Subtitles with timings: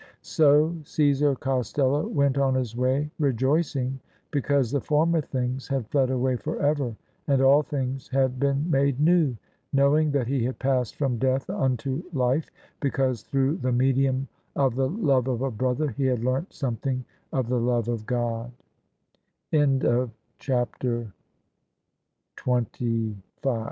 [0.23, 3.99] So Caesar Costello went on his way rejoicing
[4.31, 6.95] because the former things had fled away for ever
[7.27, 9.37] and all things had been made new;
[9.71, 14.89] knowing that he had passed from death unto life, because through the medium of the
[14.89, 16.79] love of a brother he had learnt some